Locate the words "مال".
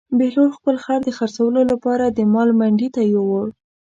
2.33-2.49